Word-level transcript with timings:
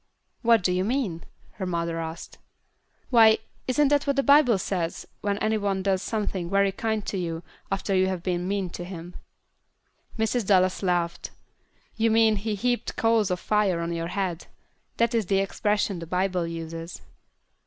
"What 0.41 0.63
do 0.63 0.71
you 0.71 0.83
mean?" 0.83 1.25
her 1.59 1.65
mother 1.67 1.99
asked. 1.99 2.39
"Why, 3.11 3.37
isn't 3.67 3.89
that 3.89 4.07
what 4.07 4.15
the 4.15 4.23
Bible 4.23 4.57
says 4.57 5.05
when 5.21 5.37
any 5.37 5.59
one 5.59 5.83
does 5.83 6.01
something 6.01 6.49
very 6.49 6.71
kind 6.71 7.05
to 7.05 7.19
you 7.19 7.43
after 7.71 7.93
you 7.93 8.07
have 8.07 8.23
been 8.23 8.47
mean 8.47 8.71
to 8.71 8.83
him?" 8.83 9.13
Mrs. 10.17 10.43
Dallas 10.47 10.81
laughed. 10.81 11.29
"You 11.97 12.09
mean 12.09 12.37
he 12.37 12.55
heaped 12.55 12.95
coals 12.95 13.29
of 13.29 13.39
fire 13.39 13.79
on 13.79 13.93
your 13.93 14.07
head; 14.07 14.47
that 14.97 15.13
is 15.13 15.27
the 15.27 15.37
expression 15.37 15.99
the 15.99 16.07
Bible 16.07 16.47
uses." 16.47 17.03